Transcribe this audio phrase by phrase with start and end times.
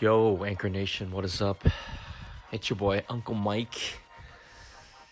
[0.00, 1.64] Yo, Anchor Nation, what is up?
[2.52, 3.98] It's your boy, Uncle Mike,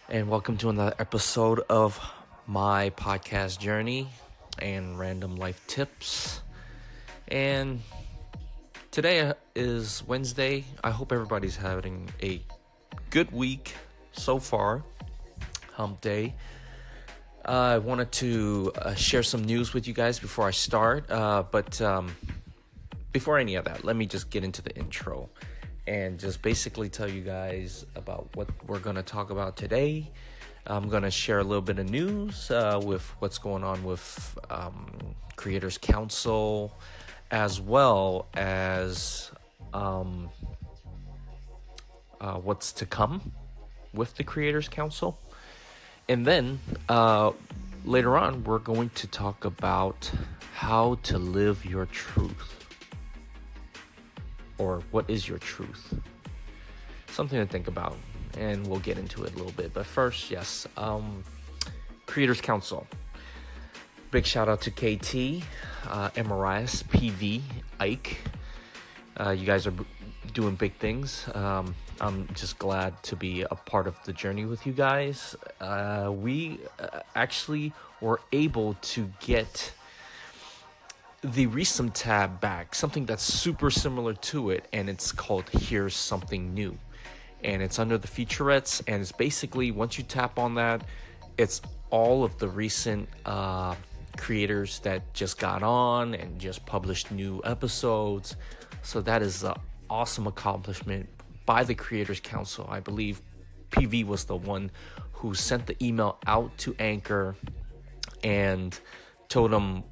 [0.09, 1.99] and welcome to another episode of
[2.47, 4.07] my podcast journey
[4.61, 6.41] and random life tips.
[7.27, 7.83] And
[8.93, 10.65] today is Wednesday.
[10.85, 12.41] I hope everybody's having a
[13.11, 13.75] good week
[14.13, 14.85] so far.
[15.73, 16.33] Hump day.
[17.45, 21.43] Uh, I wanted to uh, share some news with you guys before I start, uh,
[21.51, 22.15] but um,
[23.17, 25.27] before any of that, let me just get into the intro
[25.87, 30.11] and just basically tell you guys about what we're going to talk about today.
[30.67, 34.39] I'm going to share a little bit of news uh, with what's going on with
[34.51, 36.77] um, Creators Council,
[37.31, 39.31] as well as
[39.73, 40.29] um,
[42.21, 43.33] uh, what's to come
[43.95, 45.19] with the Creators Council.
[46.07, 47.33] And then uh,
[47.87, 50.11] later on, we're going to talk about
[50.53, 52.56] how to live your truth
[54.59, 55.95] or what is your truth?
[57.09, 57.97] Something to think about,
[58.37, 59.73] and we'll get into it a little bit.
[59.73, 61.25] But first, yes, um,
[62.07, 62.87] Creators Council.
[64.11, 65.45] Big shout out to KT,
[65.89, 67.43] uh, Emirias, PV,
[67.81, 68.19] Ike.
[69.19, 69.85] Uh, you guys are b-
[70.33, 71.27] doing big things.
[71.35, 75.35] Um, I'm just glad to be a part of the journey with you guys.
[75.61, 79.73] Uh, we uh, actually were able to get
[81.33, 86.55] the recent tab back, something that's super similar to it, and it's called Here's Something
[86.55, 86.79] New.
[87.43, 90.85] And it's under the featurettes, and it's basically once you tap on that,
[91.37, 91.61] it's
[91.91, 93.75] all of the recent uh,
[94.17, 98.37] creators that just got on and just published new episodes.
[98.83, 99.55] So that is an
[99.91, 101.09] awesome accomplishment
[101.45, 102.67] by the Creators Council.
[102.71, 103.21] I believe
[103.71, 104.71] PV was the one
[105.13, 107.37] who sent the email out to Anchor
[108.23, 108.79] and
[109.29, 109.83] told them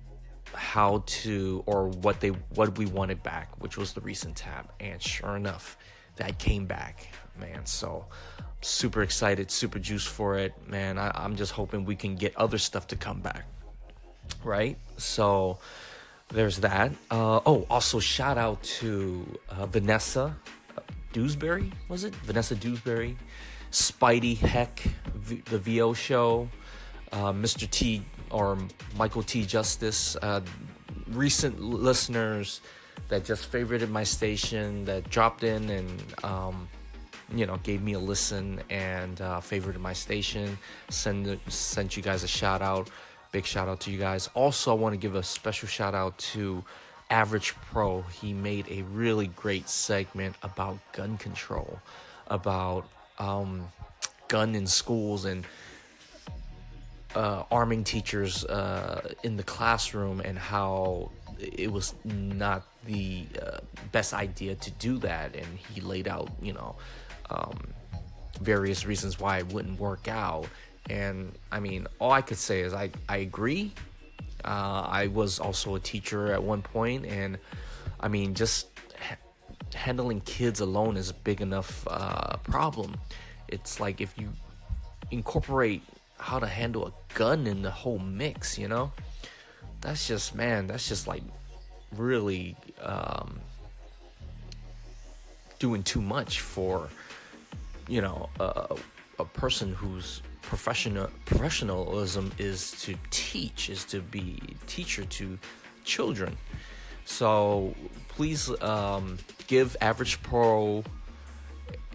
[0.54, 4.70] how to or what they what we wanted back, which was the recent tab.
[4.80, 5.76] And sure enough,
[6.16, 7.66] that came back, man.
[7.66, 8.06] So
[8.60, 10.98] super excited, super juiced for it, man.
[10.98, 13.44] I, I'm just hoping we can get other stuff to come back,
[14.42, 14.78] right?
[14.96, 15.58] So
[16.28, 16.92] there's that.
[17.10, 20.36] Uh, oh, also shout out to uh, Vanessa
[21.12, 22.14] Dewsbury, was it?
[22.16, 23.16] Vanessa Dewsbury,
[23.70, 24.80] Spidey Heck,
[25.14, 26.48] v- the VO show,
[27.12, 27.70] uh, Mr.
[27.70, 28.02] T
[28.34, 28.58] or
[28.96, 29.46] Michael T.
[29.46, 30.40] Justice, uh,
[31.12, 32.60] recent listeners
[33.08, 36.68] that just favorited my station, that dropped in and um,
[37.32, 40.58] you know gave me a listen and uh, favorited my station.
[40.90, 42.90] Send sent you guys a shout out.
[43.30, 44.28] Big shout out to you guys.
[44.34, 46.64] Also, I want to give a special shout out to
[47.10, 48.02] Average Pro.
[48.02, 51.78] He made a really great segment about gun control,
[52.28, 53.68] about um,
[54.28, 55.44] gun in schools and
[57.14, 63.58] uh, arming teachers uh, in the classroom and how it was not the uh,
[63.92, 65.34] best idea to do that.
[65.34, 66.76] And he laid out, you know,
[67.30, 67.58] um,
[68.40, 70.46] various reasons why it wouldn't work out.
[70.90, 73.72] And I mean, all I could say is I, I agree.
[74.44, 77.38] Uh, I was also a teacher at one point, and
[78.00, 78.68] I mean, just
[79.00, 79.16] ha-
[79.74, 82.96] handling kids alone is a big enough uh, problem.
[83.48, 84.28] It's like if you
[85.10, 85.82] incorporate
[86.24, 88.90] how to handle a gun in the whole mix, you know?
[89.82, 91.22] That's just man, that's just like
[91.94, 93.38] really um,
[95.58, 96.88] doing too much for
[97.86, 98.74] you know a,
[99.18, 105.38] a person whose professional professionalism is to teach, is to be teacher to
[105.84, 106.34] children.
[107.04, 107.74] So
[108.08, 110.82] please um, give Average Pro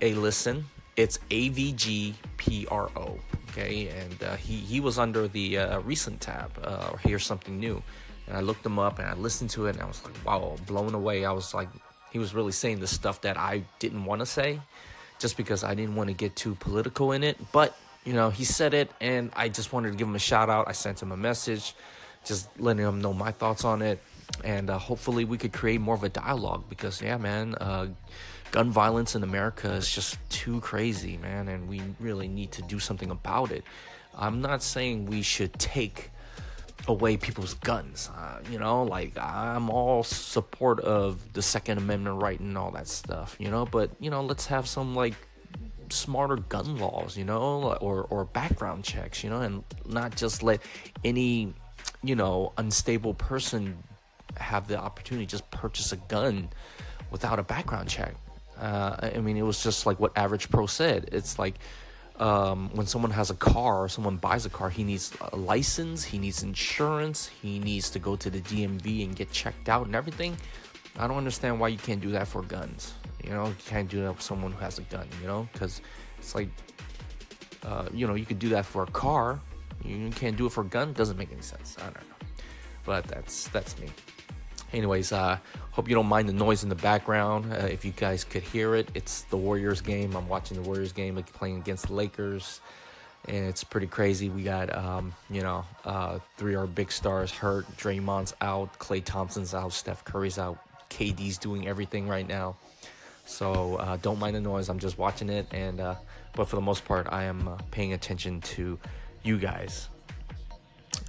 [0.03, 0.65] a listen.
[0.95, 3.19] It's AVG PRO.
[3.51, 6.51] Okay, and uh, he he was under the uh, recent tab.
[6.63, 7.81] Uh, or here's something new,
[8.27, 10.55] and I looked him up and I listened to it and I was like, wow,
[10.67, 11.25] blown away.
[11.25, 11.69] I was like,
[12.11, 14.59] he was really saying the stuff that I didn't want to say,
[15.17, 17.37] just because I didn't want to get too political in it.
[17.51, 20.49] But you know, he said it, and I just wanted to give him a shout
[20.49, 20.67] out.
[20.67, 21.75] I sent him a message,
[22.23, 23.99] just letting him know my thoughts on it,
[24.43, 27.87] and uh, hopefully we could create more of a dialogue because yeah, man uh,
[28.51, 32.79] gun violence in America is just too crazy, man, and we really need to do
[32.79, 33.63] something about it.
[34.17, 36.11] I'm not saying we should take
[36.87, 38.09] away people's guns.
[38.15, 42.87] Uh, you know, like I'm all support of the Second Amendment right and all that
[42.87, 43.35] stuff.
[43.39, 45.15] You know, but you know, let's have some like
[45.89, 47.17] smarter gun laws.
[47.17, 49.23] You know, or or background checks.
[49.23, 50.61] You know, and not just let
[51.03, 51.53] any
[52.03, 53.77] you know unstable person
[54.37, 56.49] have the opportunity to just purchase a gun
[57.11, 58.15] without a background check.
[58.59, 61.09] Uh, I mean, it was just like what Average Pro said.
[61.11, 61.55] It's like
[62.19, 66.17] um, when someone has a car someone buys a car, he needs a license, he
[66.17, 70.35] needs insurance, he needs to go to the DMV and get checked out and everything.
[70.97, 72.93] I don't understand why you can't do that for guns.
[73.23, 75.07] You know, you can't do that with someone who has a gun.
[75.21, 75.81] You know, because
[76.17, 76.49] it's like,
[77.63, 79.39] uh, you know, you could do that for a car.
[79.83, 80.91] You can't do it for a gun.
[80.91, 81.77] Doesn't make any sense.
[81.79, 82.25] I don't know,
[82.85, 83.87] but that's that's me.
[84.71, 85.37] Anyways, uh,
[85.71, 87.51] hope you don't mind the noise in the background.
[87.51, 90.15] Uh, if you guys could hear it, it's the Warriors game.
[90.15, 92.61] I'm watching the Warriors game, playing against the Lakers,
[93.27, 94.29] and it's pretty crazy.
[94.29, 97.65] We got, um, you know, uh, three of our big stars hurt.
[97.77, 102.55] Draymond's out, Klay Thompson's out, Steph Curry's out, KD's doing everything right now.
[103.25, 104.69] So uh, don't mind the noise.
[104.69, 105.95] I'm just watching it, and uh,
[106.33, 108.79] but for the most part, I am uh, paying attention to
[109.23, 109.87] you guys.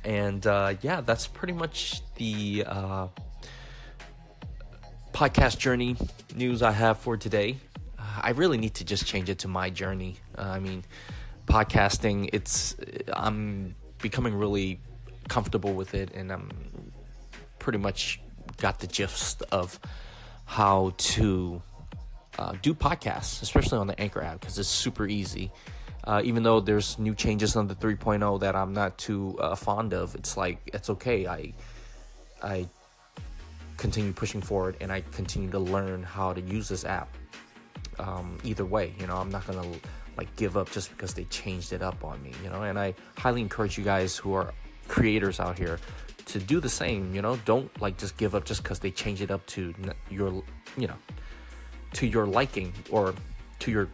[0.04, 3.06] And uh, yeah, that's pretty much the uh,
[5.12, 5.96] podcast journey
[6.34, 7.58] news I have for today.
[7.98, 10.16] Uh, I really need to just change it to my journey.
[10.36, 10.84] Uh, I mean,
[11.46, 12.76] podcasting, it's
[13.12, 14.80] I'm becoming really
[15.28, 16.92] comfortable with it, and I'm
[17.58, 18.20] pretty much
[18.56, 19.78] got the gist of
[20.44, 21.62] how to
[22.38, 25.50] uh, do podcasts, especially on the Anchor app, because it's super easy.
[26.04, 29.92] Uh, even though there's new changes on the 3.0 that I'm not too uh, fond
[29.92, 31.26] of, it's like it's okay.
[31.26, 31.52] I
[32.42, 32.68] I
[33.80, 37.16] continue pushing forward and I continue to learn how to use this app.
[37.98, 39.66] Um, either way, you know, I'm not gonna
[40.18, 42.62] like give up just because they changed it up on me, you know.
[42.62, 44.52] And I highly encourage you guys who are
[44.86, 45.78] creators out here
[46.26, 47.14] to do the same.
[47.14, 49.74] You know, don't like just give up just because they change it up to
[50.10, 50.42] your,
[50.76, 50.98] you know,
[51.94, 53.14] to your liking or
[53.60, 53.88] to your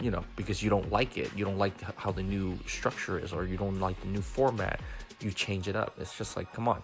[0.00, 3.32] you know because you don't like it you don't like how the new structure is
[3.32, 4.78] or you don't like the new format
[5.20, 6.80] you change it up it's just like come on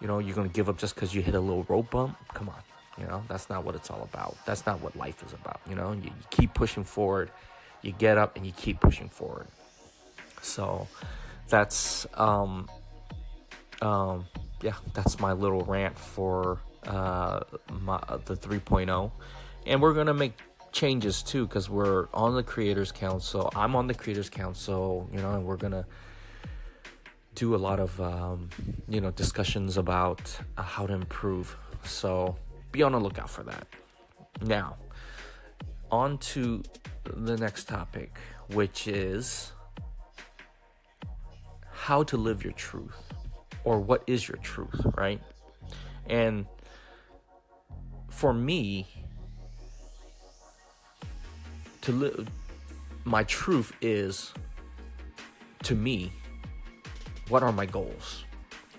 [0.00, 2.16] you know you're gonna give up just because you hit a little road bump?
[2.34, 2.60] Come on.
[2.98, 4.36] You know that's not what it's all about.
[4.44, 5.92] That's not what life is about you know?
[5.92, 7.30] You, you keep pushing forward.
[7.82, 9.46] You get up and you keep pushing forward.
[10.42, 10.88] So
[11.48, 12.68] that's um
[13.80, 14.26] um
[14.62, 17.40] yeah that's my little rant for uh
[17.70, 19.10] my the 3.0
[19.66, 20.32] and we're gonna make
[20.72, 23.50] changes too because we're on the creators council.
[23.54, 25.86] I'm on the creators council you know and we're gonna
[27.38, 28.50] do a lot of um,
[28.88, 30.20] you know discussions about
[30.56, 31.56] uh, how to improve.
[31.84, 32.36] So
[32.72, 33.66] be on the lookout for that.
[34.42, 34.76] Now
[35.90, 36.62] on to
[37.04, 38.18] the next topic
[38.52, 39.52] which is
[41.72, 43.00] how to live your truth
[43.64, 45.20] or what is your truth right?
[46.06, 46.44] And
[48.10, 48.86] for me
[51.82, 52.28] to live
[53.04, 54.34] my truth is
[55.62, 56.12] to me
[57.28, 58.24] what are my goals?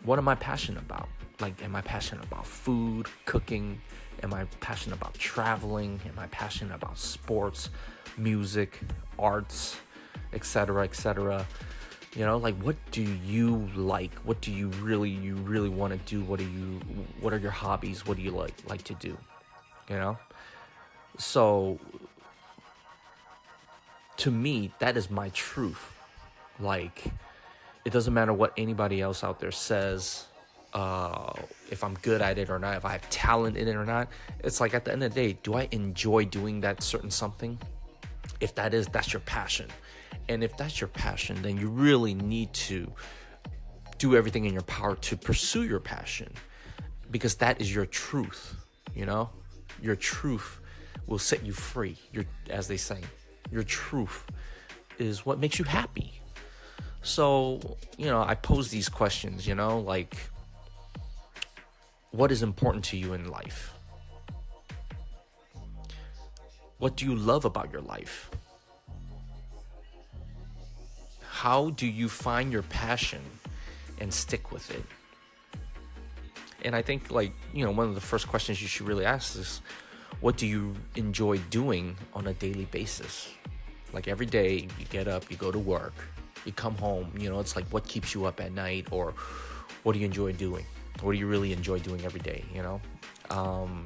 [0.03, 1.09] What am i passionate about?
[1.39, 3.81] Like am i passionate about food cooking?
[4.23, 5.99] Am i passionate about traveling?
[6.05, 7.69] Am i passionate about sports
[8.17, 8.79] music
[9.17, 9.77] arts
[10.33, 11.45] etc etc
[12.15, 14.13] you know like what do you like?
[14.25, 16.23] What do you really you really want to do?
[16.23, 16.79] What do you
[17.21, 18.05] what are your hobbies?
[18.05, 19.15] What do you like like to do?
[19.89, 20.17] You know?
[21.17, 21.79] So
[24.17, 25.93] to me, that is my truth.
[26.59, 27.05] Like,
[27.85, 30.25] it doesn't matter what anybody else out there says,
[30.73, 31.33] uh,
[31.71, 34.09] if I'm good at it or not, if I have talent in it or not.
[34.43, 37.57] It's like at the end of the day, do I enjoy doing that certain something?
[38.39, 39.69] If that is, that's your passion.
[40.27, 42.91] And if that's your passion, then you really need to
[43.97, 46.31] do everything in your power to pursue your passion
[47.11, 48.55] because that is your truth,
[48.93, 49.29] you know?
[49.81, 50.59] Your truth
[51.07, 53.01] will set you free, your as they say
[53.51, 54.25] your truth
[54.97, 56.18] is what makes you happy.
[57.01, 57.59] So,
[57.97, 60.17] you know, I pose these questions, you know, like
[62.11, 63.73] what is important to you in life?
[66.77, 68.29] What do you love about your life?
[71.21, 73.21] How do you find your passion
[73.99, 74.83] and stick with it?
[76.65, 79.37] And I think, like, you know, one of the first questions you should really ask
[79.37, 79.61] is
[80.19, 83.29] what do you enjoy doing on a daily basis?
[83.93, 85.93] Like every day, you get up, you go to work,
[86.45, 89.13] you come home, you know, it's like what keeps you up at night or
[89.83, 90.65] what do you enjoy doing?
[91.01, 92.81] What do you really enjoy doing every day, you know?
[93.29, 93.85] Um,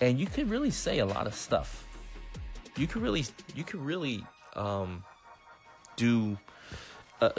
[0.00, 1.86] and you can really say a lot of stuff.
[2.76, 5.04] You could really, you could really um,
[5.96, 6.36] do,
[7.20, 7.30] uh,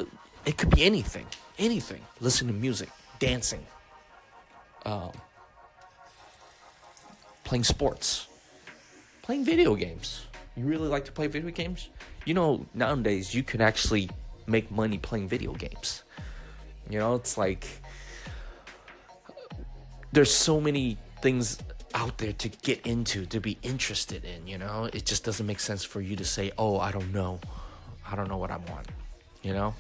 [0.45, 1.25] it could be anything,
[1.59, 2.01] anything.
[2.21, 2.89] Listen to music,
[3.19, 3.65] dancing,
[4.85, 5.11] um,
[7.43, 8.27] playing sports,
[9.21, 11.89] playing video games you really like to play video games?
[12.25, 14.09] You know, nowadays you can actually
[14.45, 16.03] make money playing video games.
[16.89, 17.67] You know, it's like
[20.11, 21.57] there's so many things
[21.95, 24.89] out there to get into, to be interested in, you know?
[24.93, 27.39] It just doesn't make sense for you to say, "Oh, I don't know.
[28.05, 28.87] I don't know what I want."
[29.41, 29.75] You know?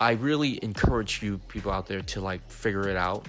[0.00, 3.26] I really encourage you people out there to like figure it out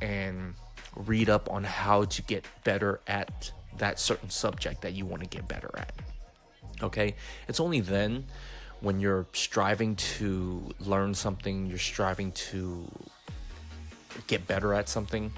[0.00, 0.54] and
[0.94, 5.28] read up on how to get better at that certain subject that you want to
[5.28, 5.92] get better at.
[6.82, 7.14] Okay?
[7.48, 8.24] It's only then
[8.80, 12.90] when you're striving to learn something, you're striving to
[14.26, 15.32] get better at something,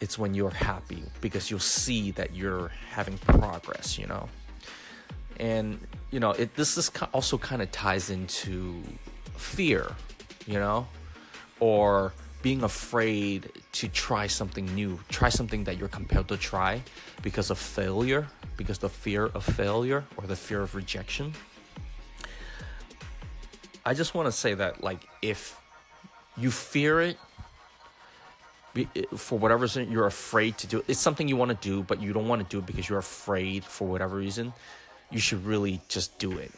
[0.00, 4.28] it's when you're happy because you'll see that you're having progress, you know.
[5.38, 5.78] And
[6.10, 8.82] you know, it this this also kind of ties into
[9.36, 9.86] fear,
[10.46, 10.86] you know,
[11.60, 16.82] or being afraid to try something new, try something that you're compelled to try
[17.22, 21.32] because of failure, because the fear of failure or the fear of rejection.
[23.84, 25.60] I just want to say that like if
[26.36, 27.18] you fear it
[28.76, 28.84] eh,
[29.16, 30.84] for whatever reason you're afraid to do it.
[30.88, 32.98] It's something you want to do, but you don't want to do it because you're
[32.98, 34.52] afraid for whatever reason.
[35.10, 36.52] You should really just do it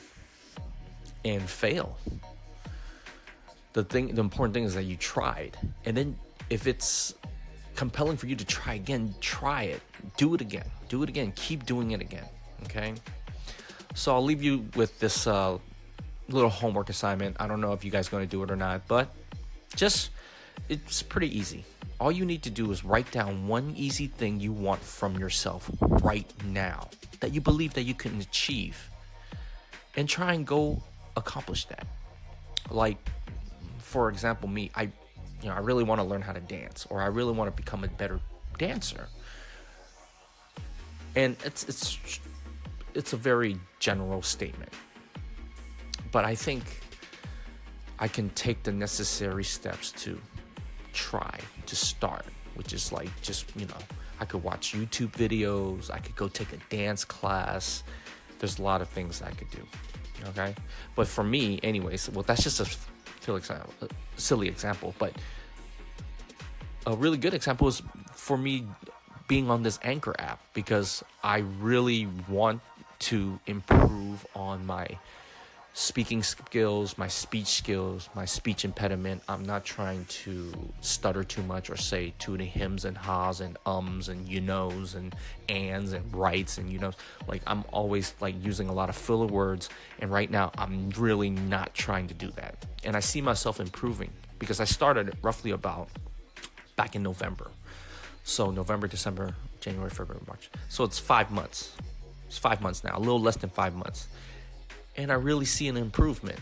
[1.24, 1.96] and fail.
[3.72, 6.18] The thing, the important thing is that you tried, and then
[6.50, 7.14] if it's
[7.74, 9.80] compelling for you to try again, try it.
[10.16, 10.66] Do it again.
[10.88, 11.32] Do it again.
[11.36, 12.24] Keep doing it again.
[12.64, 12.94] Okay.
[13.94, 15.58] So I'll leave you with this uh,
[16.28, 17.36] little homework assignment.
[17.40, 19.14] I don't know if you guys are going to do it or not, but
[19.74, 20.10] just
[20.68, 21.64] it's pretty easy
[22.02, 25.70] all you need to do is write down one easy thing you want from yourself
[26.02, 26.88] right now
[27.20, 28.90] that you believe that you can achieve
[29.96, 30.82] and try and go
[31.16, 31.86] accomplish that
[32.70, 32.98] like
[33.92, 34.82] for example me i
[35.42, 37.62] you know i really want to learn how to dance or i really want to
[37.62, 38.18] become a better
[38.58, 39.06] dancer
[41.16, 42.20] and it's it's
[42.94, 44.72] it's a very general statement
[46.10, 46.80] but i think
[47.98, 50.18] i can take the necessary steps to
[50.92, 53.76] try to start, which is like just, you know,
[54.20, 57.82] I could watch YouTube videos, I could go take a dance class.
[58.38, 59.62] There's a lot of things I could do.
[60.28, 60.54] Okay?
[60.94, 62.66] But for me, anyways, well, that's just a
[63.80, 63.86] Uh,
[64.16, 65.12] silly example, but
[66.86, 67.82] a really good example is
[68.14, 68.66] for me
[69.28, 72.60] being on this Anchor app because I really want
[73.00, 74.86] to improve on my
[75.74, 79.22] speaking skills, my speech skills, my speech impediment.
[79.28, 80.52] I'm not trying to
[80.82, 84.94] stutter too much or say too many hims and ha's and ums and you knows
[84.94, 85.14] and
[85.48, 86.92] ands and rights and you know
[87.26, 91.30] like I'm always like using a lot of filler words and right now I'm really
[91.30, 92.66] not trying to do that.
[92.84, 95.88] And I see myself improving because I started roughly about
[96.76, 97.50] back in November.
[98.24, 100.50] So November, December, January, February, March.
[100.68, 101.72] So it's 5 months.
[102.28, 104.08] It's 5 months now, a little less than 5 months
[104.96, 106.38] and I really see an improvement.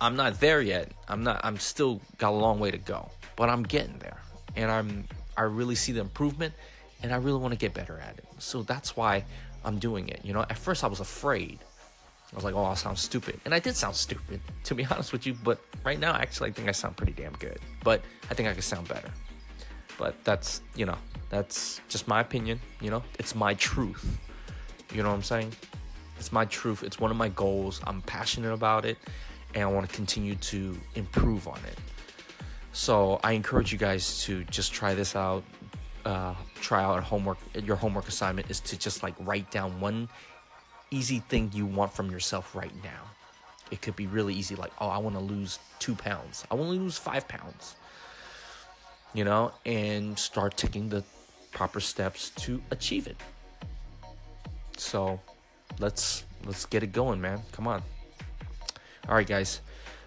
[0.00, 0.92] I'm not there yet.
[1.08, 4.18] I'm not I'm still got a long way to go, but I'm getting there.
[4.56, 5.04] And I'm
[5.36, 6.54] I really see the improvement
[7.02, 8.24] and I really want to get better at it.
[8.38, 9.24] So that's why
[9.64, 10.20] I'm doing it.
[10.24, 11.58] You know, at first I was afraid.
[12.32, 15.12] I was like, "Oh, I sound stupid." And I did sound stupid, to be honest
[15.12, 17.58] with you, but right now actually I think I sound pretty damn good.
[17.82, 19.10] But I think I could sound better.
[19.98, 20.96] But that's, you know,
[21.28, 23.02] that's just my opinion, you know?
[23.18, 24.18] It's my truth.
[24.94, 25.52] You know what I'm saying?
[26.18, 26.82] It's my truth.
[26.82, 27.80] It's one of my goals.
[27.86, 28.98] I'm passionate about it
[29.54, 31.78] and I want to continue to improve on it.
[32.72, 35.42] So I encourage you guys to just try this out.
[36.04, 37.38] Uh, try out homework.
[37.64, 40.08] Your homework assignment is to just like write down one
[40.90, 43.04] easy thing you want from yourself right now.
[43.70, 46.44] It could be really easy, like, oh, I want to lose two pounds.
[46.50, 47.76] I want to lose five pounds.
[49.12, 51.02] You know, and start taking the
[51.50, 53.16] proper steps to achieve it.
[54.76, 55.20] So
[55.78, 57.40] let's let's get it going, man.
[57.52, 57.82] Come on.
[59.08, 59.60] All right, guys.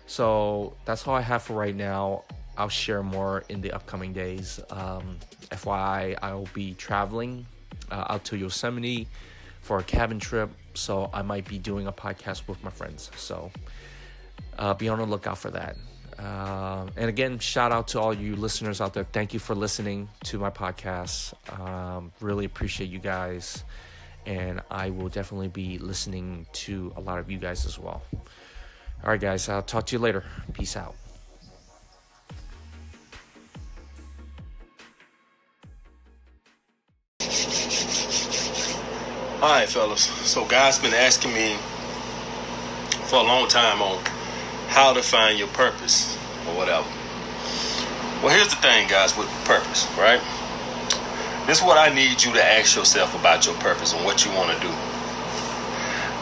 [0.08, 2.24] So that's all I have for right now.
[2.58, 4.60] I'll share more in the upcoming days.
[4.70, 5.18] Um,
[5.50, 7.46] FYI, I'll be traveling
[7.89, 9.08] uh, out to Yosemite
[9.62, 13.10] for a cabin trip, so I might be doing a podcast with my friends.
[13.15, 13.51] So
[14.60, 15.77] uh, be on the lookout for that.
[16.20, 19.06] Uh, and again, shout out to all you listeners out there.
[19.06, 21.34] Thank you for listening to my podcast.
[21.60, 23.63] Um, really appreciate you guys
[24.25, 28.01] and I will definitely be listening to a lot of you guys as well.
[29.04, 30.24] All right, guys, I'll talk to you later.
[30.54, 30.96] Peace out.
[39.42, 40.04] All right, fellas.
[40.04, 41.58] So, guys been asking me
[43.06, 44.04] for a long time on
[44.68, 46.16] how to find your purpose
[46.48, 46.88] or whatever.
[48.22, 50.22] Well, here's the thing, guys, with purpose, right?
[51.48, 54.32] This is what I need you to ask yourself about your purpose and what you
[54.32, 54.74] want to do.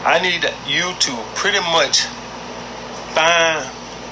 [0.02, 2.06] I need you to pretty much
[3.12, 3.66] find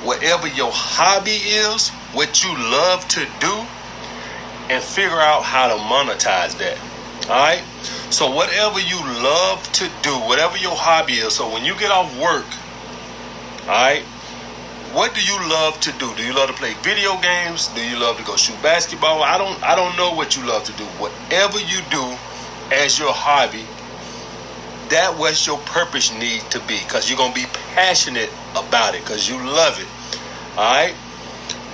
[0.05, 3.65] whatever your hobby is, what you love to do,
[4.69, 6.79] and figure out how to monetize that.
[7.29, 7.63] All right?
[8.11, 12.13] So, whatever you love to do, whatever your hobby is, so when you get off
[12.21, 12.47] work,
[13.63, 14.03] all right,
[14.93, 16.15] what do you love to do?
[16.15, 17.69] Do you love to play video games?
[17.69, 19.23] Do you love to go shoot basketball?
[19.23, 20.85] I don't I don't know what you love to do.
[20.97, 22.17] Whatever you do
[22.73, 23.65] as your hobby,
[24.91, 29.03] that what your purpose need to be because you're going to be passionate about it
[29.03, 29.89] because you love it.
[30.57, 30.95] All right?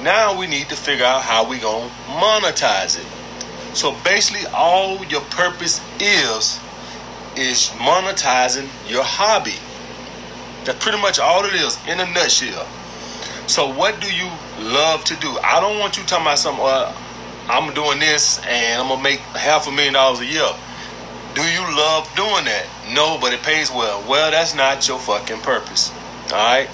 [0.02, 3.06] Now we need to figure out how we going to monetize it.
[3.76, 6.58] So basically all your purpose is
[7.36, 9.58] is monetizing your hobby.
[10.64, 12.66] That's pretty much all it is in a nutshell.
[13.46, 15.28] So what do you love to do?
[15.42, 16.64] I don't want you talking about something.
[16.64, 16.94] Uh,
[17.48, 20.48] I'm doing this and I'm gonna make half a million dollars a year.
[21.34, 22.66] Do you love doing that?
[22.94, 24.02] No, but it pays well.
[24.08, 25.90] Well, that's not your fucking purpose.
[26.32, 26.68] All right,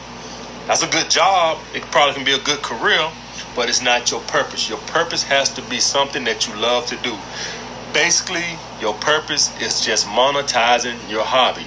[0.66, 1.58] that's a good job.
[1.74, 3.10] It probably can be a good career,
[3.56, 4.68] but it's not your purpose.
[4.68, 7.16] Your purpose has to be something that you love to do.
[7.92, 11.66] Basically, your purpose is just monetizing your hobby.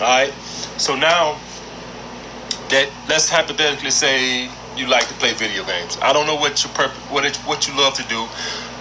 [0.00, 0.32] All right.
[0.78, 1.38] So now
[2.70, 5.98] that let's hypothetically say you like to play video games.
[6.02, 8.26] I don't know what your purpose, what it, what you love to do,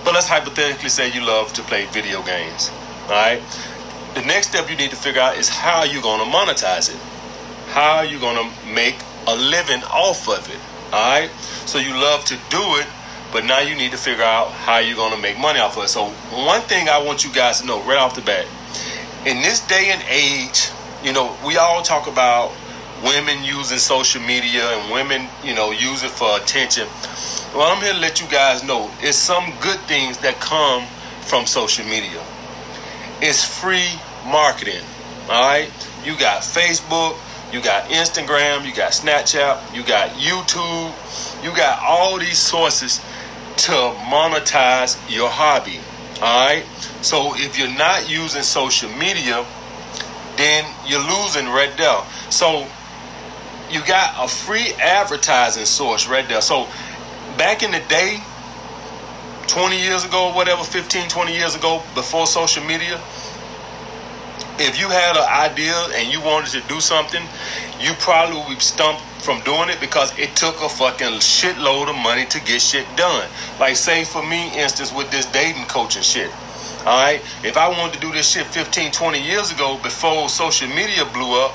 [0.04, 2.70] but let's hypothetically say you love to play video games.
[3.06, 3.42] All right.
[4.14, 7.00] The next step you need to figure out is how you're going to monetize it.
[7.70, 8.96] How you're going to make
[9.28, 10.60] a living off of it?
[10.94, 11.30] All right.
[11.66, 12.88] So you love to do it,
[13.32, 15.84] but now you need to figure out how you're going to make money off of
[15.84, 15.90] it.
[15.90, 18.46] So one thing I want you guys to know right off the bat,
[19.26, 20.70] in this day and age,
[21.04, 22.54] you know, we all talk about
[23.04, 26.88] women using social media and women, you know, use it for attention.
[27.54, 30.86] Well, I'm here to let you guys know it's some good things that come
[31.22, 32.24] from social media.
[33.22, 34.84] It's free marketing.
[35.30, 35.70] All right?
[36.04, 37.18] You got Facebook,
[37.52, 43.00] you got Instagram, you got Snapchat, you got YouTube, you got all these sources
[43.58, 43.74] to
[44.08, 45.80] monetize your hobby.
[46.22, 46.64] All right?
[47.02, 49.46] So if you're not using social media,
[50.38, 52.02] then you're losing right there.
[52.30, 52.68] So
[53.70, 56.42] you got a free advertising source right there.
[56.42, 56.68] So
[57.38, 58.22] back in the day,
[59.48, 63.00] 20 years ago, whatever, 15, 20 years ago, before social media,
[64.60, 67.22] if you had an idea and you wanted to do something,
[67.80, 71.96] you probably would be stumped from doing it because it took a fucking shitload of
[71.96, 73.30] money to get shit done.
[73.60, 76.32] Like, say, for me, instance, with this dating coaching shit.
[76.86, 80.70] All right, if I wanted to do this shit 15, 20 years ago before social
[80.70, 81.54] media blew up,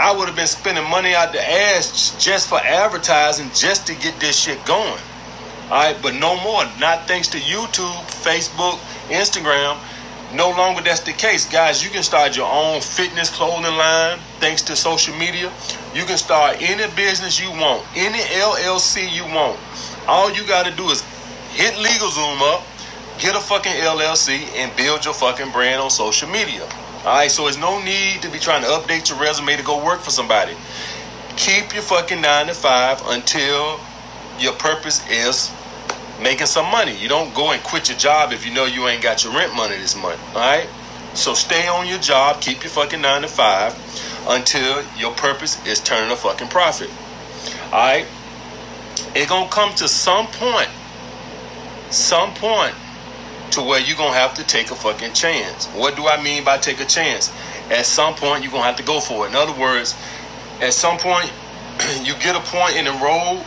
[0.00, 4.18] I would have been spending money out the ass just for advertising, just to get
[4.18, 4.98] this shit going.
[5.68, 6.64] All right, but no more.
[6.80, 8.78] Not thanks to YouTube, Facebook,
[9.12, 9.76] Instagram.
[10.34, 11.84] No longer that's the case, guys.
[11.84, 15.52] You can start your own fitness clothing line thanks to social media.
[15.94, 19.60] You can start any business you want, any LLC you want.
[20.08, 21.02] All you got to do is
[21.52, 22.64] hit LegalZoom up,
[23.18, 26.66] get a fucking LLC, and build your fucking brand on social media.
[27.00, 29.82] All right, so there's no need to be trying to update your resume to go
[29.82, 30.54] work for somebody.
[31.36, 33.80] Keep your fucking nine to five until
[34.38, 35.50] your purpose is
[36.20, 36.94] making some money.
[36.94, 39.54] You don't go and quit your job if you know you ain't got your rent
[39.54, 40.20] money this month.
[40.34, 40.68] All right,
[41.14, 43.74] so stay on your job, keep your fucking nine to five
[44.28, 46.90] until your purpose is turning a fucking profit.
[47.72, 48.06] All right,
[49.14, 50.68] it gonna come to some point,
[51.88, 52.74] some point
[53.52, 55.66] to where you're gonna have to take a fucking chance.
[55.68, 57.32] What do I mean by take a chance?
[57.70, 59.30] At some point, you're gonna have to go for it.
[59.30, 59.94] In other words,
[60.60, 61.32] at some point,
[62.02, 63.42] you get a point in the road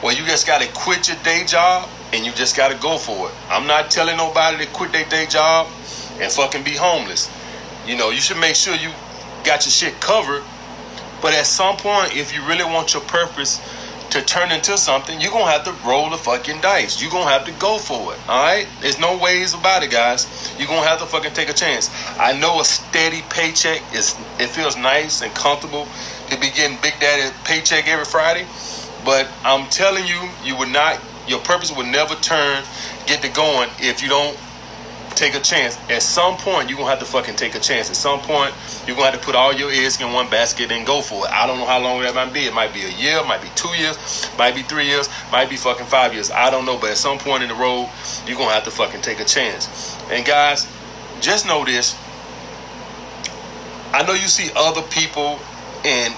[0.00, 3.34] where you just gotta quit your day job and you just gotta go for it.
[3.48, 5.68] I'm not telling nobody to quit their day job
[6.20, 7.30] and fucking be homeless.
[7.86, 8.90] You know, you should make sure you
[9.44, 10.42] got your shit covered.
[11.22, 13.60] But at some point, if you really want your purpose
[14.10, 17.00] to turn into something, you're gonna have to roll the fucking dice.
[17.00, 18.28] You're gonna have to go for it.
[18.28, 18.68] Alright?
[18.80, 20.26] There's no ways about it, guys.
[20.58, 21.90] You're gonna have to fucking take a chance.
[22.18, 25.86] I know a steady paycheck is it feels nice and comfortable
[26.30, 28.46] to be getting big daddy paycheck every Friday.
[29.04, 32.62] But I'm telling you, you would not your purpose would never turn,
[33.06, 34.36] get to going if you don't
[35.16, 35.76] take a chance.
[35.90, 37.90] At some point, you're gonna have to fucking take a chance.
[37.90, 38.54] At some point,
[38.86, 41.32] you're gonna have to put all your eggs in one basket and go for it.
[41.32, 42.40] I don't know how long that might be.
[42.44, 43.96] It might be a year, might be two years,
[44.38, 46.30] might be three years, might be fucking five years.
[46.30, 47.90] I don't know, but at some point in the road,
[48.26, 49.96] you're gonna have to fucking take a chance.
[50.10, 50.66] And guys,
[51.20, 51.96] just know this.
[53.92, 55.38] I know you see other people
[55.84, 56.12] and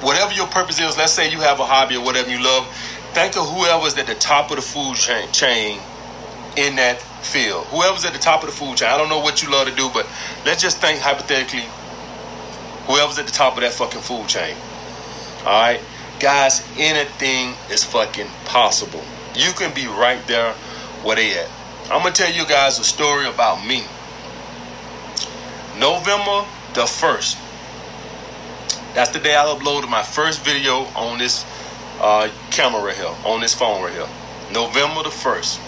[0.00, 2.66] whatever your purpose is, let's say you have a hobby or whatever you love,
[3.12, 5.80] think of whoever's at the top of the food chain, chain
[6.56, 7.66] in that field.
[7.66, 9.74] Whoever's at the top of the food chain, I don't know what you love to
[9.74, 10.06] do, but
[10.44, 11.64] let's just think hypothetically,
[12.86, 14.56] whoever's at the top of that fucking food chain.
[15.40, 15.80] All right,
[16.20, 19.02] guys, anything is fucking possible.
[19.34, 20.52] You can be right there
[21.02, 21.48] where they at.
[21.90, 23.84] I'm gonna tell you guys a story about me.
[25.78, 27.38] November the first.
[28.94, 31.46] That's the day I uploaded my first video on this
[32.00, 34.08] uh, camera right here on this phone right here.
[34.52, 35.60] November the first.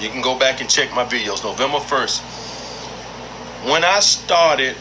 [0.00, 1.42] You can go back and check my videos.
[1.42, 2.22] November first.
[3.64, 4.76] When I started,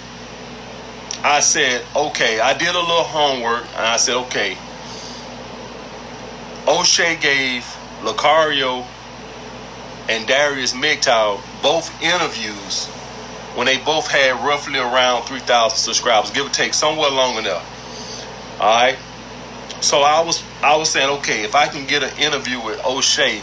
[1.23, 2.39] I said, okay.
[2.39, 4.57] I did a little homework, and I said, okay.
[6.67, 7.63] O'Shea gave
[8.01, 8.85] Lucario
[10.09, 12.87] and Darius MGTOW both interviews
[13.55, 17.71] when they both had roughly around 3,000 subscribers, give or take, somewhere long enough.
[18.59, 18.97] All right.
[19.81, 23.41] So I was I was saying, okay, if I can get an interview with O'Shea,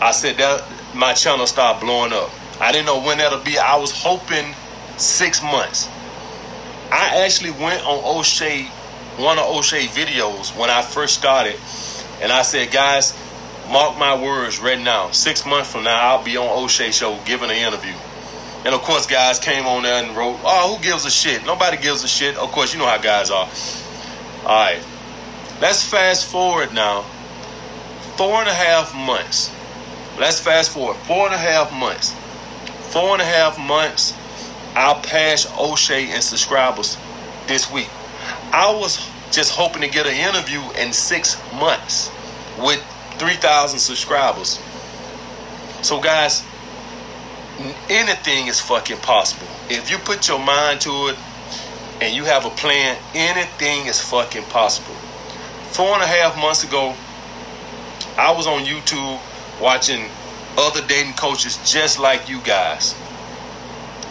[0.00, 2.30] I said that my channel start blowing up.
[2.60, 3.58] I didn't know when that'll be.
[3.58, 4.54] I was hoping
[4.96, 5.88] six months.
[6.90, 8.64] I actually went on O'Shea,
[9.16, 11.56] one of O'Shea videos when I first started,
[12.20, 13.16] and I said, guys,
[13.70, 15.10] mark my words right now.
[15.12, 17.94] Six months from now, I'll be on O'Shea show giving an interview.
[18.64, 21.46] And of course, guys came on there and wrote, "Oh, who gives a shit?
[21.46, 23.48] Nobody gives a shit." Of course, you know how guys are.
[24.44, 24.82] All right,
[25.62, 27.06] let's fast forward now.
[28.16, 29.50] Four and a half months.
[30.20, 30.98] Let's fast forward.
[30.98, 32.14] Four and a half months.
[32.92, 34.12] Four and a half months.
[34.74, 36.98] I'll pass O'Shea and subscribers
[37.46, 37.88] this week.
[38.52, 38.98] I was
[39.32, 42.10] just hoping to get an interview in six months
[42.58, 42.84] with
[43.16, 44.60] 3,000 subscribers.
[45.80, 46.44] So, guys,
[47.88, 49.46] anything is fucking possible.
[49.70, 51.16] If you put your mind to it
[52.02, 54.94] and you have a plan, anything is fucking possible.
[55.70, 56.94] Four and a half months ago,
[58.18, 59.18] I was on YouTube
[59.60, 60.06] watching
[60.56, 62.94] other dating coaches just like you guys.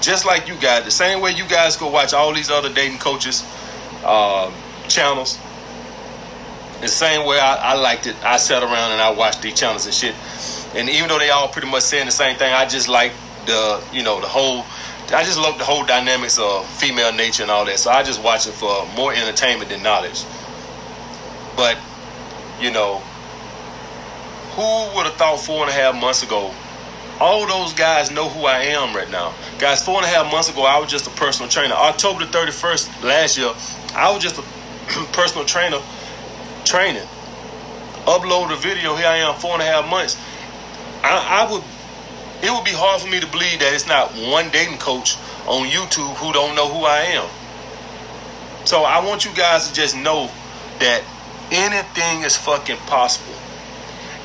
[0.01, 0.85] Just like you guys.
[0.85, 3.45] The same way you guys go watch all these other dating coaches
[4.03, 4.51] uh,
[4.88, 5.38] channels.
[6.81, 8.15] The same way I, I liked it.
[8.23, 10.15] I sat around and I watched these channels and shit.
[10.75, 13.12] And even though they all pretty much saying the same thing, I just like
[13.45, 14.63] the you know the whole
[15.12, 17.79] I just love the whole dynamics of female nature and all that.
[17.79, 20.23] So I just watch it for more entertainment than knowledge.
[21.55, 21.77] But
[22.62, 23.01] you know,
[24.55, 26.53] who would have thought four and a half months ago?
[27.19, 29.33] All those guys know who I am right now.
[29.59, 31.73] Guys, four and a half months ago, I was just a personal trainer.
[31.73, 33.51] October the 31st last year,
[33.93, 34.41] I was just a
[35.12, 35.81] personal trainer
[36.63, 37.07] training.
[38.05, 40.17] Upload a video, here I am, four and a half months.
[41.03, 41.63] I, I would
[42.41, 45.67] it would be hard for me to believe that it's not one dating coach on
[45.67, 47.27] YouTube who don't know who I am.
[48.65, 50.31] So I want you guys to just know
[50.79, 51.03] that
[51.51, 53.35] anything is fucking possible.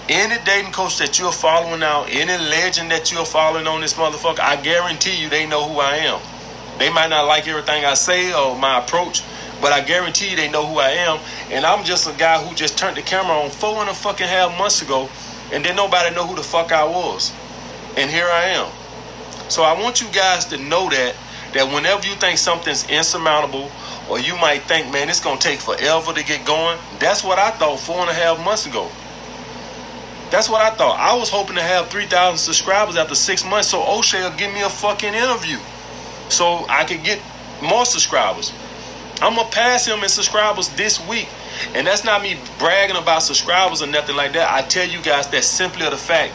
[0.09, 4.41] Any dating coach that you're following now, any legend that you're following on this motherfucker,
[4.41, 6.21] I guarantee you they know who I am.
[6.79, 9.23] They might not like everything I say or my approach,
[9.61, 11.21] but I guarantee you they know who I am.
[11.51, 14.27] And I'm just a guy who just turned the camera on four and a fucking
[14.27, 15.09] half months ago,
[15.53, 17.33] and then nobody know who the fuck I was
[17.97, 18.71] and here I am.
[19.49, 21.15] So I want you guys to know that
[21.53, 23.71] that whenever you think something's insurmountable,
[24.11, 26.79] or you might think, man, it's gonna take forever to get going.
[26.99, 28.91] That's what I thought four and a half months ago.
[30.31, 30.99] That's what I thought.
[30.99, 34.63] I was hoping to have 3,000 subscribers after six months so O'Shea will give me
[34.63, 35.59] a fucking interview
[36.29, 37.21] so I could get
[37.63, 38.53] more subscribers.
[39.21, 41.29] I'm gonna pass him in subscribers this week.
[41.75, 44.53] And that's not me bragging about subscribers or nothing like that.
[44.53, 46.33] I tell you guys that simply the fact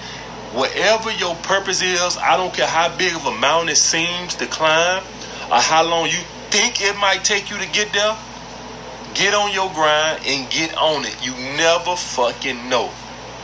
[0.53, 4.47] whatever your purpose is, I don't care how big of a mountain it seems to
[4.47, 5.03] climb
[5.51, 8.17] or how long you think it might take you to get there,
[9.13, 11.15] get on your grind and get on it.
[11.23, 12.91] You never fucking know.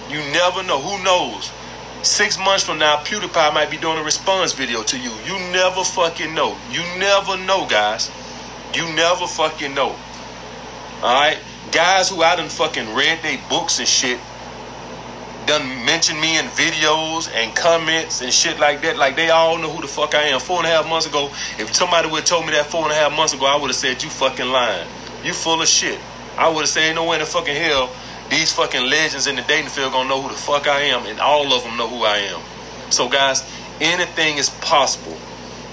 [0.09, 0.81] You never know.
[0.81, 1.51] Who knows?
[2.03, 5.11] Six months from now, PewDiePie might be doing a response video to you.
[5.25, 6.55] You never fucking know.
[6.69, 8.11] You never know, guys.
[8.75, 9.95] You never fucking know.
[11.01, 11.39] Alright?
[11.71, 14.19] Guys who I done fucking read their books and shit
[15.47, 18.97] done mentioned me in videos and comments and shit like that.
[18.97, 20.39] Like they all know who the fuck I am.
[20.39, 22.91] Four and a half months ago, if somebody would have told me that four and
[22.91, 24.87] a half months ago, I would have said you fucking lying.
[25.23, 25.99] You full of shit.
[26.37, 27.89] I would have said no way in the fucking hell
[28.29, 31.19] these fucking legends in the dating field gonna know who the fuck I am, and
[31.19, 32.41] all of them know who I am.
[32.89, 33.43] So guys,
[33.79, 35.17] anything is possible,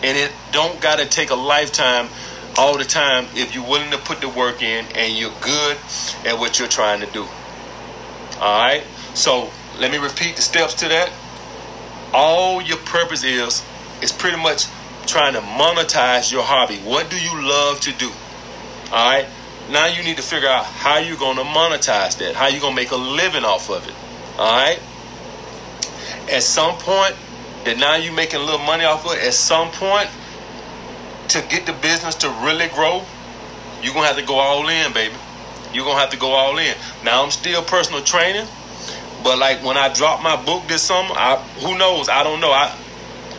[0.03, 2.09] and it don't gotta take a lifetime
[2.57, 5.77] all the time if you're willing to put the work in and you're good
[6.27, 7.23] at what you're trying to do.
[8.41, 8.85] All right.
[9.15, 11.11] So let me repeat the steps to that.
[12.13, 13.63] All your purpose is
[14.03, 14.67] is pretty much
[15.07, 16.79] trying to monetize your hobby.
[16.79, 18.11] What do you love to do?
[18.91, 19.27] All right.
[19.71, 22.35] Now you need to figure out how you're going to monetize that.
[22.35, 23.95] How you're going to make a living off of it.
[24.39, 24.81] All right.
[26.31, 27.17] At some point,
[27.65, 29.25] that now you're making a little money off of it.
[29.25, 30.09] At some point,
[31.29, 33.03] to get the business to really grow,
[33.83, 35.15] you're gonna have to go all in, baby.
[35.73, 36.75] You're gonna have to go all in.
[37.05, 38.47] Now I'm still personal training.
[39.23, 42.09] But like when I dropped my book this summer, I, who knows?
[42.09, 42.51] I don't know.
[42.51, 42.77] I,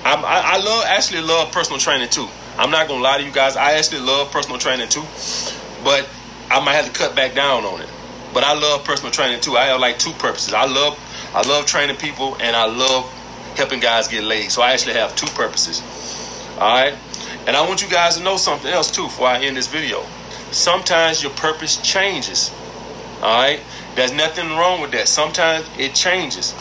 [0.06, 2.28] I I love actually love personal training too.
[2.58, 3.56] I'm not gonna lie to you guys.
[3.56, 5.04] I actually love personal training too,
[5.84, 6.08] but
[6.50, 7.90] I might have to cut back down on it.
[8.34, 9.58] but I love personal training too.
[9.58, 10.54] I have like two purposes.
[10.54, 10.98] I love
[11.34, 13.06] I love training people and I love
[13.56, 14.52] helping guys get laid.
[14.52, 15.82] So I actually have two purposes.
[16.60, 16.96] All right.
[17.46, 20.04] And I want you guys to know something else too before I end this video.
[20.52, 22.52] Sometimes your purpose changes.
[23.22, 23.60] All right.
[23.96, 25.08] There's nothing wrong with that.
[25.08, 26.54] Sometimes it changes.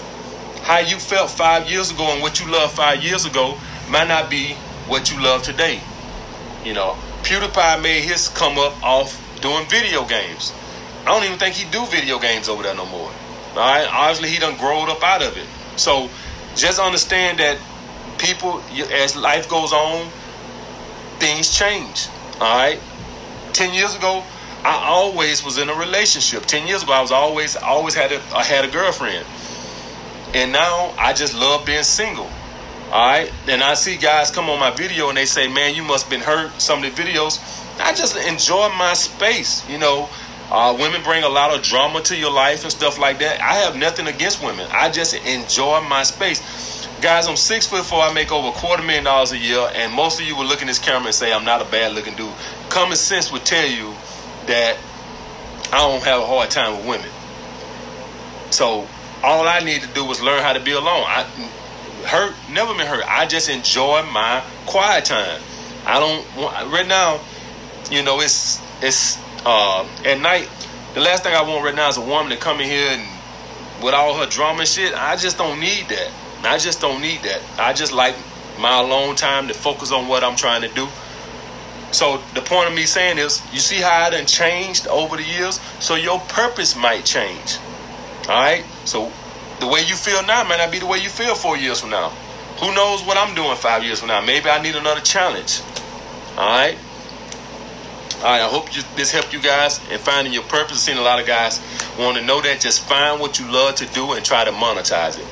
[0.62, 3.58] How you felt five years ago and what you loved five years ago
[3.88, 4.54] might not be
[4.87, 5.80] what you love today.
[6.64, 10.52] You know, PewDiePie made his come up off doing video games.
[11.02, 13.11] I don't even think he do video games over there no more.
[13.11, 15.46] All right, obviously he done growed up out of it.
[15.76, 16.08] So
[16.54, 17.58] just understand that
[18.18, 18.61] people,
[18.92, 20.11] as life goes on,
[21.18, 22.08] things change.
[22.40, 22.80] All right.
[23.52, 24.22] Ten years ago,
[24.64, 26.46] I always was in a relationship.
[26.46, 29.26] Ten years ago, I was always always had a I had a girlfriend,
[30.35, 32.30] and now I just love being single.
[32.92, 35.83] All right, and I see guys come on my video and they say, "Man, you
[35.83, 37.40] must been hurt." Some of the videos,
[37.81, 39.66] I just enjoy my space.
[39.66, 40.11] You know,
[40.50, 43.40] uh, women bring a lot of drama to your life and stuff like that.
[43.40, 44.68] I have nothing against women.
[44.70, 46.42] I just enjoy my space.
[47.00, 48.02] Guys, I'm six foot four.
[48.02, 50.61] I make over a quarter million dollars a year, and most of you will look
[50.61, 52.35] in this camera and say I'm not a bad looking dude.
[52.68, 53.94] Common sense would tell you
[54.48, 54.76] that
[55.72, 57.11] I don't have a hard time with women.
[58.50, 58.87] So
[59.22, 61.05] all I need to do was learn how to be alone.
[61.09, 61.24] I
[62.04, 63.04] hurt, never been hurt.
[63.06, 65.40] I just enjoy my quiet time.
[65.86, 67.20] I don't want right now.
[67.90, 70.48] You know, it's it's uh, at night.
[70.94, 73.82] The last thing I want right now is a woman to come in here and
[73.82, 74.94] with all her drama and shit.
[74.94, 76.10] I just don't need that.
[76.44, 77.40] I just don't need that.
[77.58, 78.14] I just like
[78.58, 80.88] my alone time to focus on what I'm trying to do.
[81.92, 85.24] So the point of me saying is, you see how I done changed over the
[85.24, 85.60] years.
[85.78, 87.58] So your purpose might change.
[88.28, 88.64] All right.
[88.84, 89.12] So
[89.60, 91.90] the way you feel now might not be the way you feel four years from
[91.90, 92.10] now.
[92.60, 94.20] Who knows what I'm doing five years from now?
[94.20, 95.60] Maybe I need another challenge.
[96.36, 96.78] All right.
[98.18, 98.40] All right.
[98.40, 100.72] I hope you, this helped you guys in finding your purpose.
[100.72, 101.60] I've seen a lot of guys
[101.98, 102.60] want to know that.
[102.60, 105.26] Just find what you love to do and try to monetize it.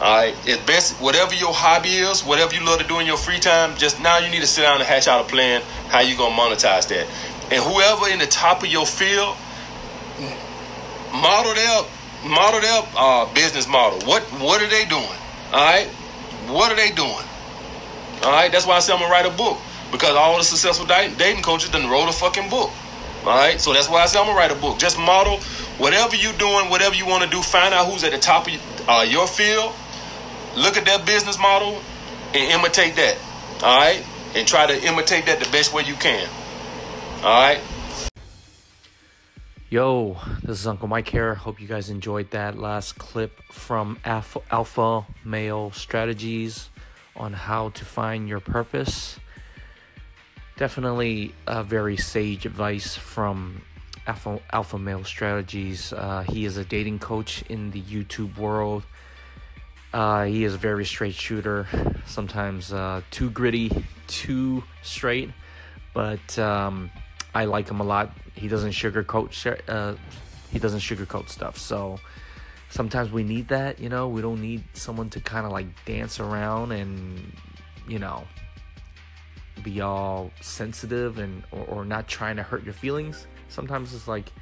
[0.00, 0.34] All right.
[0.46, 3.76] It's best whatever your hobby is, whatever you love to do in your free time.
[3.76, 6.34] Just now you need to sit down and hatch out a plan how you gonna
[6.34, 7.06] monetize that.
[7.52, 9.36] And whoever in the top of your field,
[11.12, 11.82] model their
[12.24, 14.00] model their uh, business model.
[14.08, 15.18] What what are they doing?
[15.52, 15.86] All right,
[16.48, 17.24] what are they doing?
[18.22, 19.58] All right, that's why I say I'm gonna write a book
[19.92, 22.70] because all the successful dating coaches done wrote a fucking book.
[23.24, 24.78] All right, so that's why I say I'm gonna write a book.
[24.78, 25.38] Just model
[25.78, 27.42] whatever you're doing, whatever you want to do.
[27.42, 29.74] Find out who's at the top of uh, your field.
[30.56, 31.80] Look at their business model
[32.34, 33.18] and imitate that.
[33.62, 36.28] All right, and try to imitate that the best way you can.
[37.22, 37.60] All right.
[39.70, 41.34] Yo, this is Uncle Mike here.
[41.34, 46.68] Hope you guys enjoyed that last clip from Alpha, Male Strategies
[47.16, 49.18] on how to find your purpose.
[50.58, 53.62] Definitely a very sage advice from
[54.06, 55.94] Alpha, Alpha Male Strategies.
[55.94, 58.82] Uh, he is a dating coach in the YouTube world.
[59.94, 61.66] Uh, he is a very straight shooter,
[62.04, 63.72] sometimes uh, too gritty,
[64.08, 65.30] too straight,
[65.94, 66.90] but um,
[67.34, 69.94] I like him a lot he doesn't sugarcoat uh,
[70.50, 71.58] he doesn't sugarcoat stuff.
[71.58, 71.98] So
[72.70, 74.08] sometimes we need that, you know.
[74.08, 77.32] We don't need someone to kind of like dance around and
[77.88, 78.24] you know
[79.62, 83.26] be all sensitive and or, or not trying to hurt your feelings.
[83.48, 84.32] Sometimes it's like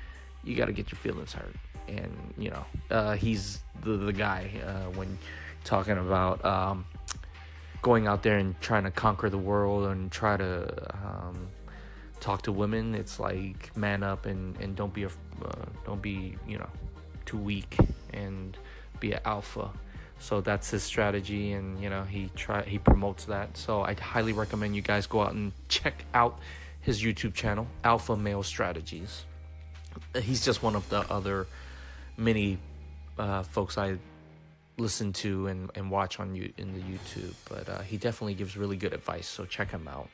[0.43, 1.55] you got to get your feelings hurt,
[1.89, 5.19] and you know uh, he's the the guy uh, when
[5.65, 6.45] talking about.
[6.45, 6.87] Um,
[7.83, 11.49] going out there and trying to conquer the world and try to um,
[12.23, 16.37] talk to women, it's like man up and and don't be a uh, don't be
[16.47, 16.71] you know
[17.27, 17.77] too weak
[18.15, 18.57] and
[19.01, 19.71] be an alpha.
[20.19, 23.57] So that's his strategy, and you know he try he promotes that.
[23.57, 26.39] So I highly recommend you guys go out and check out
[26.81, 29.25] his YouTube channel, Alpha Male Strategies.
[30.21, 31.47] He's just one of the other
[32.17, 32.59] many
[33.19, 33.99] uh, folks I
[34.79, 38.57] listen to and, and watch on you in the YouTube, but uh, he definitely gives
[38.57, 39.29] really good advice.
[39.29, 40.09] So check him out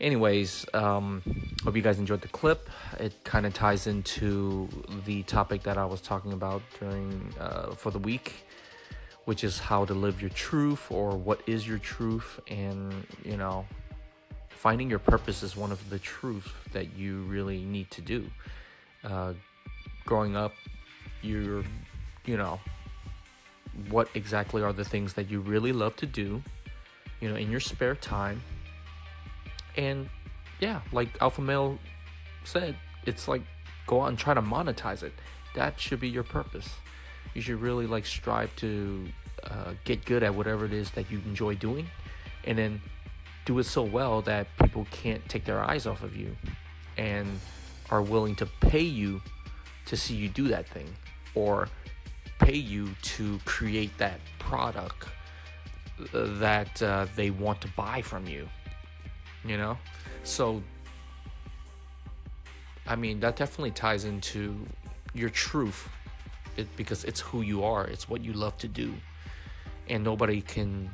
[0.00, 1.22] anyways um,
[1.64, 2.68] hope you guys enjoyed the clip.
[2.98, 4.68] It kind of ties into
[5.04, 8.44] the topic that i was talking about during uh, for the week
[9.24, 12.40] which is how to live your truth or what is your truth.
[12.48, 13.66] And you know
[14.48, 18.28] finding your purpose is one of the truths that you really need to do.
[19.04, 19.34] Uh,
[20.04, 20.54] growing up
[21.22, 21.62] you're
[22.24, 22.58] you know
[23.90, 26.42] what exactly are the things that you really love to do
[27.20, 28.40] you know in your spare time
[29.78, 30.10] and
[30.60, 31.78] yeah, like Alpha Male
[32.44, 33.42] said, it's like
[33.86, 35.12] go out and try to monetize it.
[35.54, 36.68] That should be your purpose.
[37.32, 39.08] You should really like strive to
[39.44, 41.86] uh, get good at whatever it is that you enjoy doing,
[42.44, 42.82] and then
[43.46, 46.36] do it so well that people can't take their eyes off of you,
[46.96, 47.40] and
[47.90, 49.22] are willing to pay you
[49.86, 50.88] to see you do that thing
[51.34, 51.68] or
[52.40, 55.06] pay you to create that product
[56.12, 58.48] that uh, they want to buy from you.
[59.44, 59.78] You know?
[60.24, 60.62] So,
[62.86, 64.66] I mean, that definitely ties into
[65.14, 65.88] your truth
[66.56, 68.94] it, because it's who you are, it's what you love to do.
[69.88, 70.90] And nobody can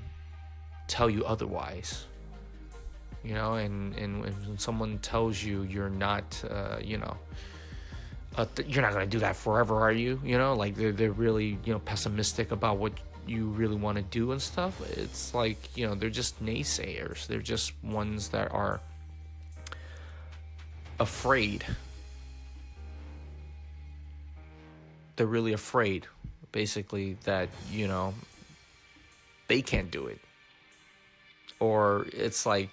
[0.87, 2.07] tell you otherwise.
[3.25, 7.17] You know, and, and when someone tells you you're not, uh, you know,
[8.37, 10.21] uh, th- you're not going to do that forever, are you?
[10.23, 12.93] You know, like they're, they're really, you know, pessimistic about what
[13.27, 14.81] you really want to do and stuff.
[14.97, 17.27] It's like, you know, they're just naysayers.
[17.27, 18.81] They're just ones that are
[21.01, 21.65] afraid.
[25.17, 26.07] They're really afraid,
[26.53, 28.15] basically, that, you know,
[29.49, 30.19] they can't do it.
[31.61, 32.71] Or it's like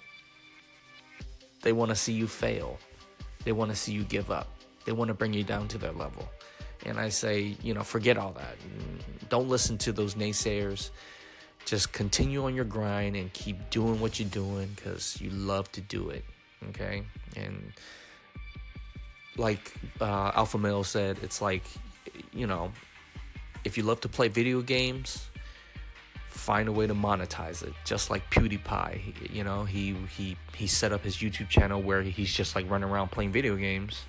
[1.62, 2.78] they want to see you fail,
[3.44, 4.48] they want to see you give up,
[4.84, 6.28] they want to bring you down to their level.
[6.84, 8.56] And I say, you know, forget all that.
[9.28, 10.90] Don't listen to those naysayers.
[11.64, 15.80] Just continue on your grind and keep doing what you're doing because you love to
[15.80, 16.24] do it.
[16.70, 17.04] Okay.
[17.36, 17.72] And
[19.36, 21.62] like uh, Alpha Male said, it's like,
[22.32, 22.72] you know,
[23.64, 25.28] if you love to play video games,
[26.28, 27.72] find a way to monetize it.
[27.84, 32.32] Just like PewDiePie, you know, he he he set up his YouTube channel where he's
[32.32, 34.02] just like running around playing video games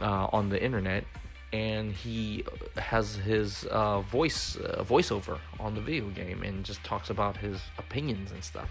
[0.00, 1.04] uh, on the internet,
[1.52, 2.44] and he
[2.76, 7.60] has his uh, voice uh, voiceover on the video game and just talks about his
[7.78, 8.70] opinions and stuff.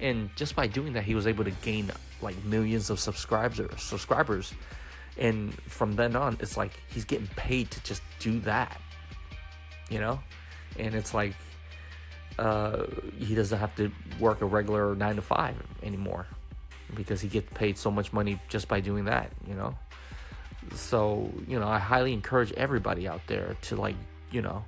[0.00, 3.82] And just by doing that, he was able to gain like millions of subscribers.
[3.82, 4.52] Subscribers,
[5.16, 8.80] and from then on, it's like he's getting paid to just do that.
[9.90, 10.20] You know,
[10.78, 11.34] and it's like
[12.38, 12.84] uh,
[13.18, 16.26] he doesn't have to work a regular nine to five anymore
[16.94, 19.32] because he gets paid so much money just by doing that.
[19.48, 19.74] You know
[20.74, 23.96] so you know i highly encourage everybody out there to like
[24.30, 24.64] you know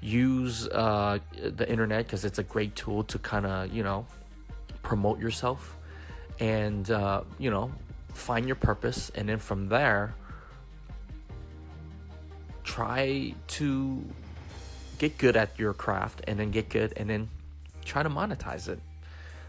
[0.00, 4.06] use uh, the internet because it's a great tool to kind of you know
[4.82, 5.76] promote yourself
[6.38, 7.72] and uh, you know
[8.16, 9.10] find your purpose.
[9.14, 10.14] And then from there
[12.64, 14.04] try to
[14.98, 17.28] get good at your craft and then get good and then
[17.84, 18.80] try to monetize it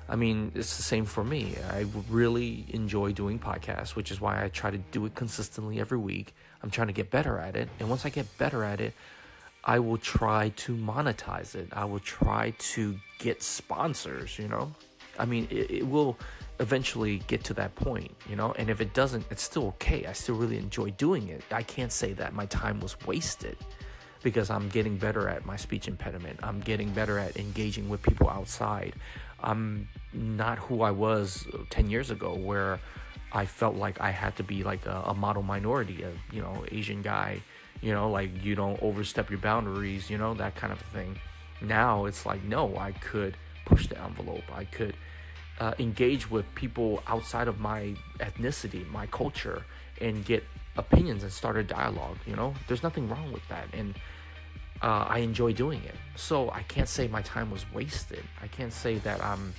[0.09, 1.55] I mean, it's the same for me.
[1.69, 5.97] I really enjoy doing podcasts, which is why I try to do it consistently every
[5.97, 6.33] week.
[6.63, 7.69] I'm trying to get better at it.
[7.79, 8.93] And once I get better at it,
[9.63, 11.67] I will try to monetize it.
[11.73, 14.71] I will try to get sponsors, you know?
[15.19, 16.17] I mean, it, it will
[16.59, 18.53] eventually get to that point, you know?
[18.53, 20.05] And if it doesn't, it's still okay.
[20.05, 21.43] I still really enjoy doing it.
[21.51, 23.57] I can't say that my time was wasted
[24.23, 26.39] because I'm getting better at my speech impediment.
[26.43, 28.93] I'm getting better at engaging with people outside.
[29.39, 32.79] I'm not who I was 10 years ago, where
[33.31, 36.65] I felt like I had to be like a, a model minority, a you know
[36.71, 37.41] Asian guy,
[37.81, 41.17] you know, like you don't overstep your boundaries, you know that kind of thing.
[41.61, 44.43] Now it's like no, I could push the envelope.
[44.53, 44.95] I could
[45.59, 49.65] uh, engage with people outside of my ethnicity, my culture,
[49.99, 50.43] and get
[50.77, 52.17] opinions and start a dialogue.
[52.25, 53.95] You know, there's nothing wrong with that, and
[54.81, 55.95] uh, I enjoy doing it.
[56.15, 58.23] So I can't say my time was wasted.
[58.41, 59.53] I can't say that I'm,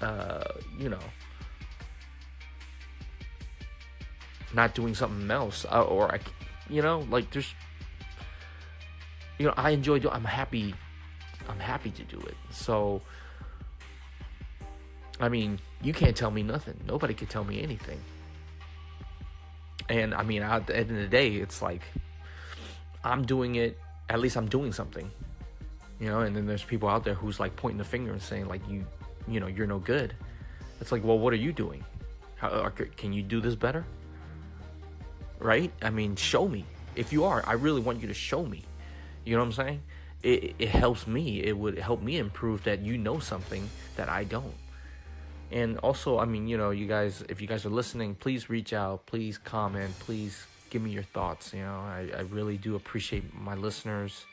[0.00, 0.44] uh,
[0.78, 0.98] you know,
[4.54, 6.20] not doing something else, uh, or I,
[6.68, 7.54] you know, like there's,
[9.38, 10.14] you know, I enjoy doing.
[10.14, 10.74] I'm happy.
[11.48, 12.36] I'm happy to do it.
[12.50, 13.02] So,
[15.20, 16.78] I mean, you can't tell me nothing.
[16.86, 18.00] Nobody can tell me anything.
[19.88, 21.82] And I mean, at the end of the day, it's like
[23.04, 23.78] I'm doing it
[24.12, 25.10] at least I'm doing something.
[25.98, 28.46] You know, and then there's people out there who's like pointing the finger and saying
[28.46, 28.84] like you,
[29.26, 30.14] you know, you're no good.
[30.80, 31.82] It's like, well, what are you doing?
[32.36, 33.84] How uh, can you do this better?
[35.38, 35.72] Right?
[35.80, 36.64] I mean, show me.
[36.94, 38.64] If you are, I really want you to show me.
[39.24, 39.82] You know what I'm saying?
[40.22, 41.42] It, it helps me.
[41.42, 44.54] It would help me improve that you know something that I don't.
[45.50, 48.72] And also, I mean, you know, you guys, if you guys are listening, please reach
[48.72, 51.52] out, please comment, please give me your thoughts.
[51.52, 54.24] You know, I, I really do appreciate my listeners.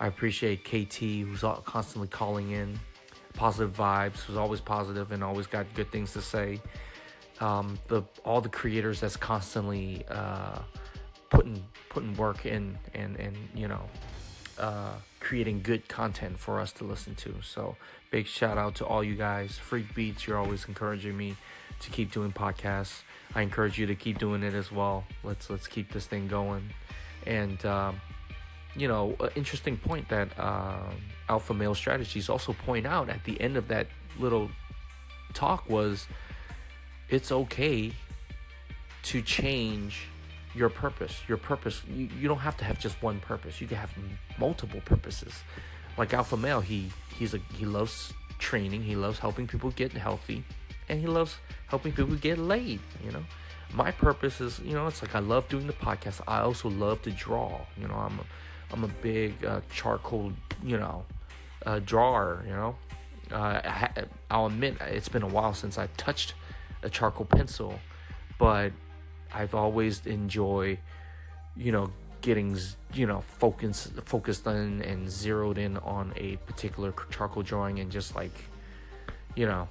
[0.00, 2.78] I appreciate KT, who's constantly calling in,
[3.34, 6.60] positive vibes, who's always positive and always got good things to say.
[7.40, 10.58] Um, the all the creators that's constantly uh,
[11.30, 13.82] putting putting work in and and you know
[14.58, 17.34] uh, creating good content for us to listen to.
[17.42, 17.76] So
[18.10, 19.56] big shout out to all you guys.
[19.56, 21.36] Freak Beats, you're always encouraging me
[21.80, 23.02] to keep doing podcasts.
[23.34, 25.04] I encourage you to keep doing it as well.
[25.22, 26.70] Let's let's keep this thing going.
[27.26, 28.00] And um,
[28.74, 30.90] you know, interesting point that uh,
[31.28, 34.50] Alpha Male Strategies also point out at the end of that little
[35.34, 36.06] talk was
[37.08, 37.92] it's okay
[39.04, 40.08] to change
[40.54, 41.20] your purpose.
[41.28, 41.82] Your purpose.
[41.88, 43.60] You, you don't have to have just one purpose.
[43.60, 43.92] You can have
[44.38, 45.34] multiple purposes.
[45.98, 48.82] Like Alpha Male, he he's a he loves training.
[48.82, 50.44] He loves helping people get healthy,
[50.88, 51.36] and he loves
[51.68, 52.80] helping people get laid.
[53.04, 53.24] You know,
[53.72, 56.20] my purpose is you know it's like I love doing the podcast.
[56.26, 57.60] I also love to draw.
[57.80, 58.24] You know, I'm a,
[58.72, 60.32] I'm a big uh, charcoal
[60.62, 61.04] you know
[61.64, 62.44] uh, drawer.
[62.46, 62.76] You know,
[63.32, 63.88] uh,
[64.30, 66.34] I'll admit it's been a while since I touched
[66.82, 67.78] a charcoal pencil,
[68.38, 68.72] but
[69.34, 70.78] I've always enjoyed,
[71.56, 71.90] you know,
[72.22, 72.58] getting
[72.92, 78.14] you know focused focused on and zeroed in on a particular charcoal drawing and just
[78.14, 78.32] like,
[79.34, 79.68] you know,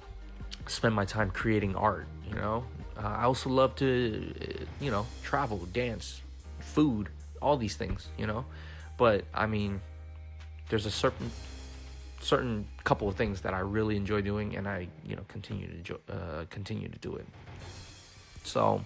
[0.66, 2.06] spend my time creating art.
[2.28, 2.64] You know,
[2.96, 4.34] uh, I also love to,
[4.80, 6.20] you know, travel, dance,
[6.60, 7.08] food,
[7.40, 8.08] all these things.
[8.18, 8.44] You know,
[8.96, 9.80] but I mean,
[10.68, 11.30] there's a certain
[12.20, 15.94] certain couple of things that I really enjoy doing, and I you know continue to
[16.10, 17.26] uh, continue to do it.
[18.42, 18.84] So,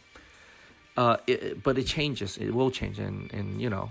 [0.96, 2.36] uh, it, but it changes.
[2.38, 3.90] It will change, and and you know,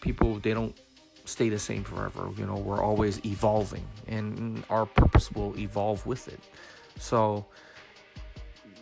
[0.00, 0.76] people they don't
[1.24, 2.28] stay the same forever.
[2.36, 6.40] You know, we're always evolving, and our purpose will evolve with it.
[6.98, 7.46] So,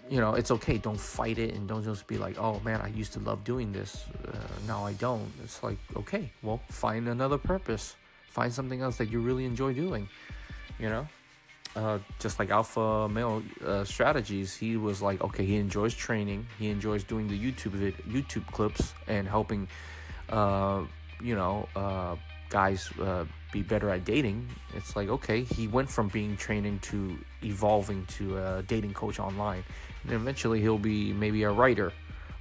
[0.08, 0.78] you know, it's okay.
[0.78, 3.72] Don't fight it, and don't just be like, "Oh man, I used to love doing
[3.72, 4.04] this.
[4.26, 4.36] Uh,
[4.66, 7.96] now I don't." It's like, okay, well, find another purpose
[8.30, 10.08] find something else that you really enjoy doing
[10.78, 11.06] you know
[11.76, 16.68] uh, just like alpha male uh, strategies he was like okay he enjoys training he
[16.68, 19.68] enjoys doing the youtube vid- youtube clips and helping
[20.30, 20.82] uh,
[21.20, 22.16] you know uh,
[22.50, 27.16] guys uh, be better at dating it's like okay he went from being training to
[27.42, 29.64] evolving to a dating coach online
[30.04, 31.92] and eventually he'll be maybe a writer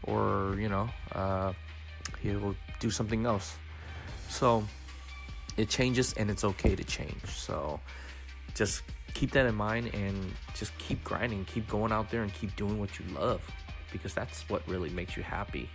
[0.03, 1.53] or you know uh,
[2.21, 3.55] he'll do something else
[4.29, 4.63] so
[5.59, 7.25] it changes and it's okay to change.
[7.25, 7.79] So
[8.55, 8.83] just
[9.13, 12.79] keep that in mind and just keep grinding, keep going out there and keep doing
[12.79, 13.41] what you love
[13.91, 15.69] because that's what really makes you happy,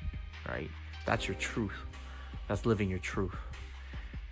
[0.48, 0.70] right?
[1.04, 1.76] That's your truth.
[2.48, 3.34] That's living your truth.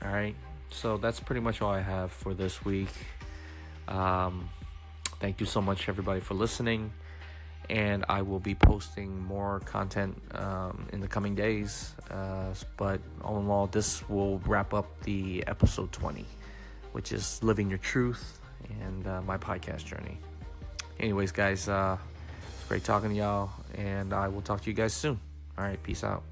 [0.04, 0.34] All right.
[0.70, 2.88] So that's pretty much all I have for this week.
[3.88, 4.48] Um,
[5.20, 6.92] thank you so much, everybody, for listening
[7.70, 11.94] and I will be posting more content um, in the coming days.
[12.10, 16.24] Uh, but all in all, this will wrap up the episode 20,
[16.92, 18.40] which is Living Your Truth
[18.80, 20.18] and uh, my podcast journey.
[21.00, 21.96] Anyways, guys, uh,
[22.54, 25.18] it's great talking to y'all, and I will talk to you guys soon.
[25.56, 26.31] All right, peace out.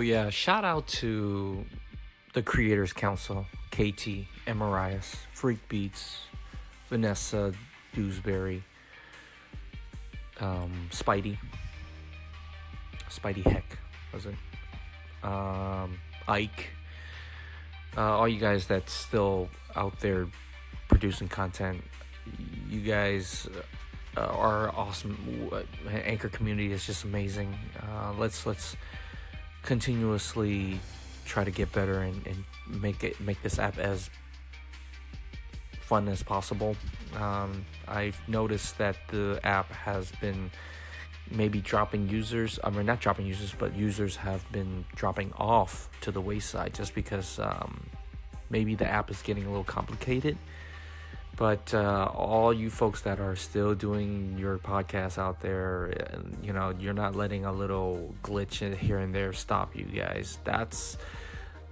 [0.00, 1.64] Yeah, shout out to
[2.34, 6.18] the Creators Council, KT, Emarias, Freak Beats,
[6.88, 7.52] Vanessa
[7.94, 8.62] Dewsbury,
[10.40, 11.38] um, Spidey,
[13.08, 13.78] Spidey Heck,
[14.12, 14.34] was it?
[15.22, 16.70] Um, Ike,
[17.96, 20.26] uh, all you guys that's still out there
[20.88, 21.82] producing content.
[22.68, 23.48] You guys
[24.16, 25.50] uh, are awesome.
[25.90, 27.54] Anchor community is just amazing.
[27.82, 28.76] Uh, let's let's
[29.68, 30.80] continuously
[31.26, 32.42] try to get better and, and
[32.80, 34.08] make it make this app as
[35.78, 36.74] fun as possible.
[37.14, 40.50] Um, I've noticed that the app has been
[41.30, 42.58] maybe dropping users.
[42.64, 46.94] I mean, not dropping users, but users have been dropping off to the wayside just
[46.94, 47.84] because um,
[48.48, 50.38] maybe the app is getting a little complicated
[51.38, 55.92] but uh, all you folks that are still doing your podcast out there,
[56.42, 60.40] you know, you're not letting a little glitch here and there stop you guys.
[60.42, 60.98] That's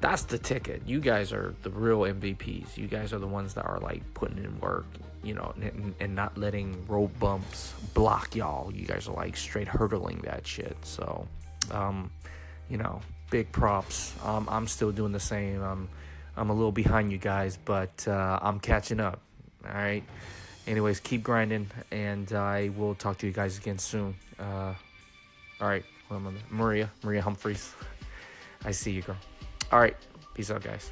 [0.00, 0.82] that's the ticket.
[0.86, 2.76] You guys are the real MVPs.
[2.76, 4.86] You guys are the ones that are like putting in work,
[5.24, 8.72] you know, and, and not letting road bumps block y'all.
[8.72, 10.76] You guys are like straight hurdling that shit.
[10.82, 11.26] So,
[11.72, 12.12] um,
[12.70, 13.00] you know,
[13.30, 14.14] big props.
[14.24, 15.60] Um, I'm still doing the same.
[15.60, 15.88] I'm
[16.36, 19.20] I'm a little behind you guys, but uh, I'm catching up.
[19.68, 20.04] All right.
[20.66, 24.14] Anyways, keep grinding, and I will talk to you guys again soon.
[24.38, 24.74] Uh,
[25.60, 25.84] all right.
[26.50, 27.72] Maria, Maria Humphreys.
[28.64, 29.16] I see you, girl.
[29.72, 29.96] All right.
[30.34, 30.90] Peace out, guys.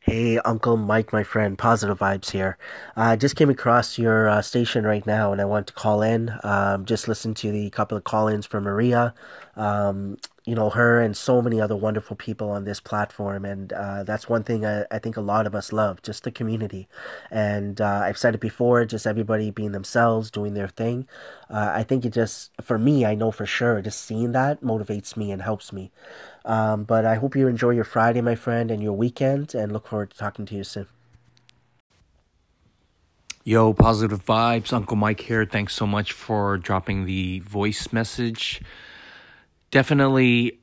[0.00, 2.58] Hey, Uncle Mike, my friend, Positive Vibes here.
[2.94, 6.00] I uh, just came across your uh, station right now and I want to call
[6.00, 6.32] in.
[6.44, 9.14] Um, just listen to the couple of call ins from Maria.
[9.56, 13.44] Um, you know, her and so many other wonderful people on this platform.
[13.44, 16.30] And uh, that's one thing I, I, think a lot of us love, just the
[16.30, 16.86] community.
[17.32, 21.08] And uh, I've said it before, just everybody being themselves, doing their thing.
[21.50, 25.16] Uh, I think it just, for me, I know for sure, just seeing that motivates
[25.16, 25.90] me and helps me.
[26.44, 29.88] Um, but I hope you enjoy your Friday, my friend, and your weekend, and look
[29.88, 30.86] forward to talking to you soon.
[33.42, 34.72] Yo, positive vibes.
[34.72, 35.44] Uncle Mike here.
[35.44, 38.60] Thanks so much for dropping the voice message.
[39.76, 40.58] Definitely,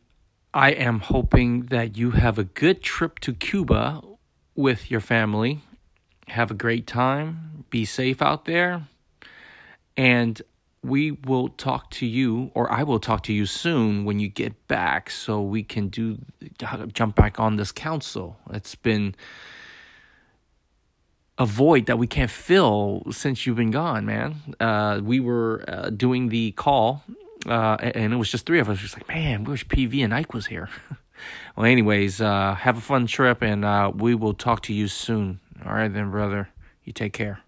[0.55, 4.01] I am hoping that you have a good trip to Cuba
[4.55, 5.61] with your family.
[6.29, 7.63] Have a great time.
[7.69, 8.87] Be safe out there.
[9.95, 10.41] And
[10.81, 14.67] we will talk to you, or I will talk to you soon when you get
[14.67, 16.17] back so we can do
[16.91, 18.37] jump back on this council.
[18.49, 19.13] It's been
[21.37, 24.55] a void that we can't fill since you've been gone, man.
[24.59, 27.03] Uh, we were uh, doing the call,
[27.45, 28.79] uh, and it was just three of us.
[28.79, 30.69] Just like, man, wish PV and Ike was here.
[31.55, 35.39] well, anyways, uh, have a fun trip, and uh, we will talk to you soon.
[35.65, 36.49] All right, then, brother.
[36.83, 37.41] You take care.